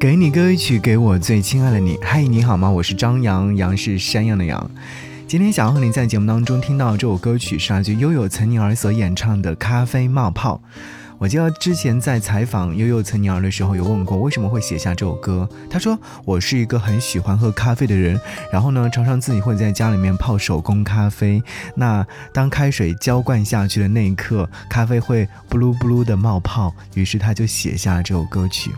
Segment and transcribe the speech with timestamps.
[0.00, 1.98] 给你歌曲，给我最亲爱的你。
[2.00, 2.70] 嗨，你好吗？
[2.70, 4.70] 我是张扬，杨是山羊的羊。
[5.26, 10.60] 今天想要和你在节目当中听到这首歌曲，是来自悠悠岑宁儿所演唱的《咖啡冒泡》。
[11.18, 15.48] 我记得之前在采访悠悠岑宁儿的时候，有问过为什么会写下这首歌。
[15.68, 18.20] 他说：“我是一个很喜欢喝咖啡的人，
[18.52, 21.42] 然后呢，常常自己会在家里面泡手工咖啡。
[21.74, 28.70] 那当开水浇灌下去的那一刻，咖啡会布噜布噜的冒泡，于是他就写下了这首歌曲。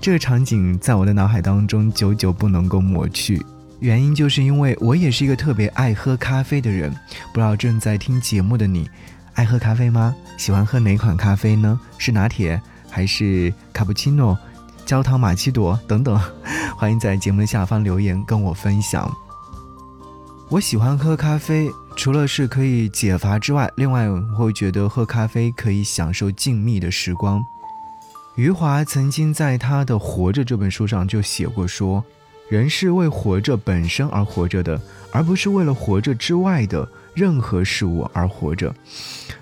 [0.00, 3.44] 这个场景在我的脑海当中久久不能够抹去，
[3.80, 6.88] 原因就是因为我也是一个特别爱喝咖啡的人。
[7.32, 8.88] 不知道正在听节目的你。”
[9.34, 10.14] 爱喝咖啡吗？
[10.36, 11.80] 喜欢喝哪款咖啡呢？
[11.98, 14.36] 是拿铁还是卡布奇诺、
[14.84, 16.20] 焦糖玛奇朵等等？
[16.76, 19.10] 欢迎在节目的下方留言跟我分享。
[20.48, 27.44] 我喜欢喝咖啡，除了是可以解乏之外，另外我会觉得喝咖啡可以享受静谧的时光。
[28.34, 32.04] 余华曾经在他的《活着》这本书上就写过说。
[32.48, 34.80] 人是为活着本身而活着的，
[35.12, 38.74] 而不是为了活着之外的任何事物而活着。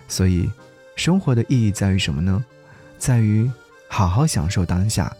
[0.08, 0.50] 所以，
[0.96, 2.44] 生活的意义在于什么呢？
[2.98, 3.50] 在于
[3.88, 5.14] 好好享受当下。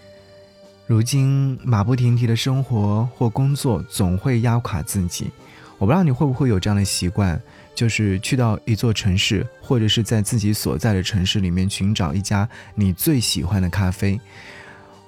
[0.87, 5.31] 如今马不停蹄的生活或工作总会压垮自己。
[5.77, 7.41] 我不知道你会不会有这样的习惯，
[7.75, 14.21] 就是去到一座城市，或者是在自己所在的城市里面寻找一家你最喜欢的咖啡。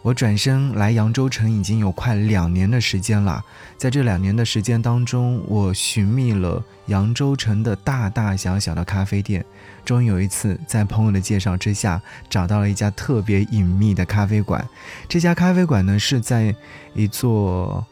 [0.02, 3.44] 我转身来扬州城已经有快两年的时间了，
[3.76, 9.44] 在这两年的时间当中，我寻觅了扬州城的大大小小的咖啡店，
[9.84, 14.66] 终于有一次在朋友的介绍之下，找到了一家特别隐秘的咖啡馆。
[15.06, 16.54] 这家咖啡馆呢是在
[16.94, 17.86] 一座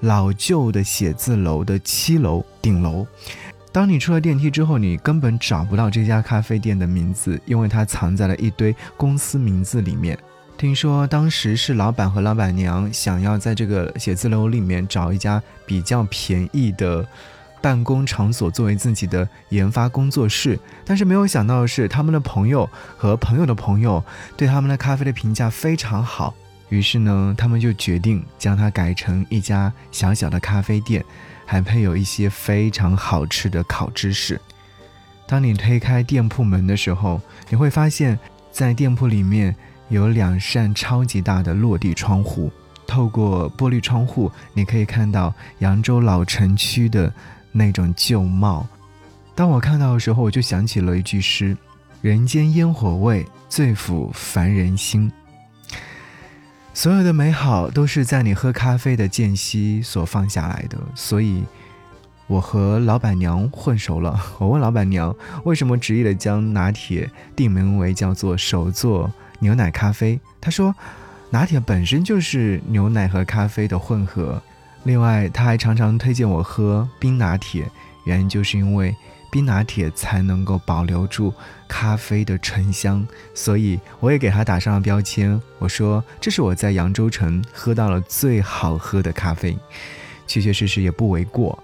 [0.00, 3.06] 老旧的写字楼的七楼顶楼。
[3.70, 10.18] 当你出了电梯之后，你根本找不到这家咖啡店的名字，因为它藏在了一堆公司名字里面。
[10.62, 17.04] 听说当时是老板和老板娘想要在这个写字楼里面找一家比较便宜的
[17.60, 24.04] 办公场所作为自己的研发工作室，但是没有想到的是，他们的朋友和朋友的朋友
[24.36, 26.32] 对他们的咖啡的评价非常好，
[26.68, 31.04] 于是呢，他们就决定将它改成一家小小的咖啡店，
[31.44, 34.40] 还配有一些非常好吃的烤芝士。
[35.26, 38.16] 当你推开店铺门的时候，你会发现
[38.52, 39.52] 在店铺里面。
[39.92, 42.50] 有两扇超级大的落地窗户，
[42.86, 47.12] 透过玻璃窗户，你可以看到扬州老城区的
[47.52, 48.66] 那种旧貌。
[49.34, 51.54] 当我看到的时候，我就想起了一句诗
[52.00, 55.12] ：“人间烟火味，最抚凡人心。”
[56.72, 60.78] 所有的美好都是在你喝咖啡的间隙所放下来的。
[60.94, 61.44] 所以，
[62.26, 64.18] 我和老板娘混熟了。
[64.38, 65.14] 我问老板娘，
[65.44, 69.12] 为什么执意的将拿铁定名为叫做手作。
[69.42, 70.72] 牛奶咖啡，他说，
[71.30, 74.40] 拿铁本身就是牛奶和咖啡的混合。
[74.84, 77.68] 另外，他还常常推荐我喝冰拿铁，
[78.04, 78.94] 原因就是因为
[79.32, 81.34] 冰拿铁才能够保留住
[81.66, 83.04] 咖啡的醇香。
[83.34, 89.58] 所以，我也给他打上了标签，我说这是我在扬州城喝到了最好喝的咖啡，
[90.28, 91.60] 确确实实也不为过。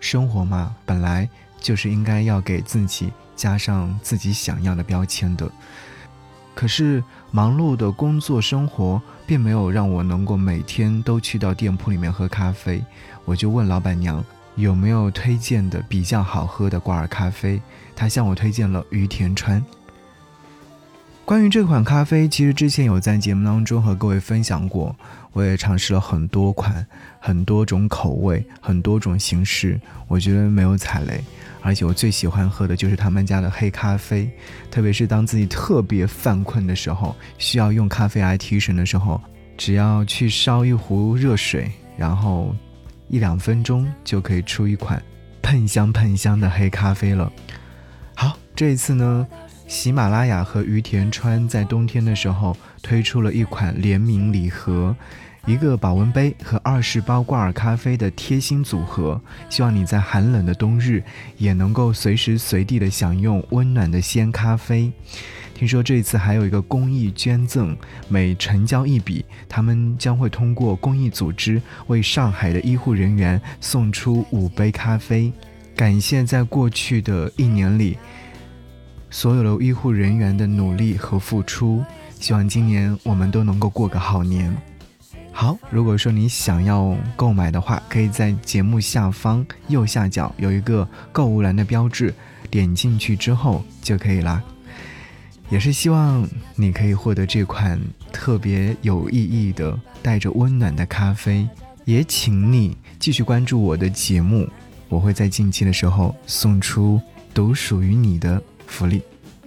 [0.00, 1.26] 生活嘛，本来
[1.58, 5.50] 就是应该要给自己加上自己想要的标签的。
[6.56, 12.82] 可是忙碌的工作生活并没有让我能够每天都去到店铺里面喝咖啡，
[13.26, 14.24] 我就问老板娘
[14.54, 17.60] 有没有推荐的比较好喝的挂耳咖啡，
[17.94, 19.62] 她向我推荐了于田川。
[21.26, 24.96] 关于这款咖啡，其实之前有在节目当中和各位分享过，
[25.34, 26.86] 我也尝试了很多款、
[27.20, 29.78] 很多种口味、很多种形式，
[30.08, 31.22] 我觉得没有踩雷。
[31.60, 34.30] 而且我最喜欢喝的就是他们家的黑咖啡，
[34.70, 39.20] 特别是当自己特别犯困的时候，需要用咖啡来提神的时候，
[39.56, 42.54] 只要去烧一壶热水，然后
[43.08, 45.02] 一两分钟就可以出一款
[45.42, 47.32] 喷香喷香的黑咖啡了。
[48.14, 49.26] 好，这一次呢，
[49.66, 54.94] 喜马拉雅和于田川在冬天的时候推出了一款联名礼盒。
[55.46, 61.00] 一个保温杯和二十包挂耳咖啡的贴心组合，希望你在寒冷的冬日
[61.38, 64.90] 也能够随时随地的享用温暖的鲜咖啡。
[65.54, 67.76] 听说这次还有一个公益捐赠，
[68.08, 75.32] 每成交一笔，他们将会通过公益组织为上海的医护人员送出五杯咖啡，
[75.76, 77.96] 感谢在过去的一年里
[79.10, 81.84] 所有的医护人员的努力和付出。
[82.18, 84.52] 希望今年我们都能够过个好年。
[85.38, 92.14] 好，如果说你想要购买的话，可以在节目下方右下角有一个购物栏的标志，
[92.50, 94.42] 点进去之后就可以啦。
[95.50, 97.78] 也是希望你可以获得这款
[98.10, 101.46] 特别有意义的、带着温暖的咖啡。
[101.84, 104.48] 也请你继续关注我的节目，
[104.88, 106.98] 我会在近期的时候送出
[107.34, 109.02] 独属于你的福利。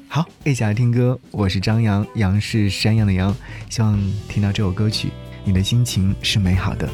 [0.07, 1.19] 好，一起来听歌。
[1.31, 3.35] 我是张扬，杨是山羊的羊。
[3.71, 5.09] 希望听到这首歌曲，
[5.43, 6.87] 你的心情是美好的。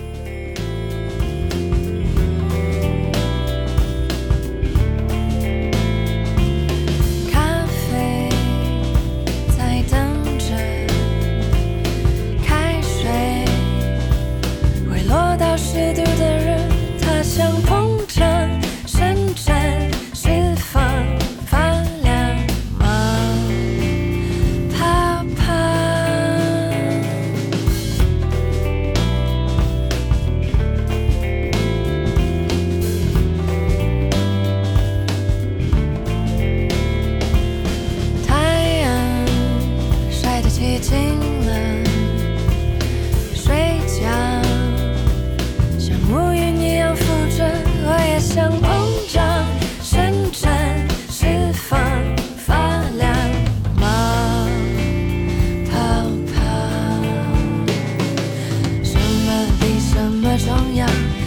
[60.75, 61.24] 样。